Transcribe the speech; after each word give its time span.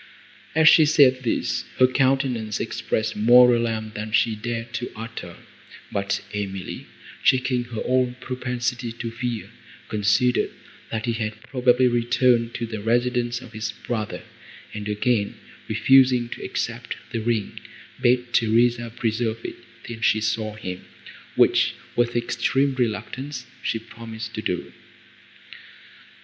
As 0.55 0.67
she 0.67 0.83
said 0.83 1.21
this, 1.21 1.63
her 1.77 1.85
countenance 1.85 2.59
expressed 2.59 3.15
more 3.15 3.53
alarm, 3.53 3.91
than 3.93 4.11
she 4.11 4.35
dared 4.35 4.73
to 4.73 4.91
utter; 4.95 5.37
but 5.91 6.21
Emily, 6.33 6.87
checking 7.23 7.65
her 7.65 7.83
own 7.85 8.15
propensity 8.19 8.91
to 8.93 9.11
fear, 9.11 9.51
considered, 9.89 10.49
that 10.89 11.05
he 11.05 11.13
had 11.13 11.43
probably 11.43 11.85
returned 11.85 12.55
to 12.55 12.65
the 12.65 12.81
residence 12.81 13.41
of 13.41 13.53
his 13.53 13.71
brother, 13.73 14.23
and, 14.73 14.89
again 14.89 15.35
refusing 15.67 16.29
to 16.29 16.43
accept 16.43 16.95
the 17.11 17.19
ring, 17.19 17.59
bade 18.01 18.33
Theresa 18.33 18.89
preserve 18.95 19.45
it, 19.45 19.57
till 19.83 20.01
she 20.01 20.19
saw 20.19 20.55
him, 20.55 20.83
which, 21.35 21.75
with 21.95 22.15
extreme 22.15 22.73
reluctance, 22.73 23.45
she 23.61 23.77
promised 23.77 24.33
to 24.33 24.41
do. 24.41 24.73